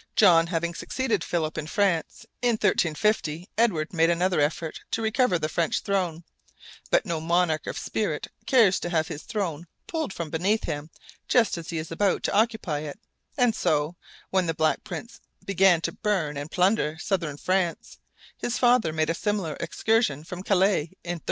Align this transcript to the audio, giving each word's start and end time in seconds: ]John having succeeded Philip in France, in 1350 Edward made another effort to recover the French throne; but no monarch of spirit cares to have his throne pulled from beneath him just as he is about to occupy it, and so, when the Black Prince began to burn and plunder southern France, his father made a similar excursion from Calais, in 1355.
]John 0.16 0.48
having 0.48 0.74
succeeded 0.74 1.22
Philip 1.22 1.56
in 1.56 1.68
France, 1.68 2.26
in 2.42 2.54
1350 2.54 3.48
Edward 3.56 3.92
made 3.92 4.10
another 4.10 4.40
effort 4.40 4.80
to 4.90 5.00
recover 5.00 5.38
the 5.38 5.48
French 5.48 5.78
throne; 5.78 6.24
but 6.90 7.06
no 7.06 7.20
monarch 7.20 7.68
of 7.68 7.78
spirit 7.78 8.26
cares 8.46 8.80
to 8.80 8.90
have 8.90 9.06
his 9.06 9.22
throne 9.22 9.68
pulled 9.86 10.12
from 10.12 10.28
beneath 10.28 10.64
him 10.64 10.90
just 11.28 11.56
as 11.56 11.70
he 11.70 11.78
is 11.78 11.92
about 11.92 12.24
to 12.24 12.34
occupy 12.34 12.80
it, 12.80 12.98
and 13.38 13.54
so, 13.54 13.94
when 14.30 14.46
the 14.46 14.54
Black 14.54 14.82
Prince 14.82 15.20
began 15.44 15.80
to 15.82 15.92
burn 15.92 16.36
and 16.36 16.50
plunder 16.50 16.98
southern 16.98 17.36
France, 17.36 18.00
his 18.36 18.58
father 18.58 18.92
made 18.92 19.08
a 19.08 19.14
similar 19.14 19.56
excursion 19.60 20.24
from 20.24 20.42
Calais, 20.42 20.96
in 21.04 21.20
1355. 21.20 21.20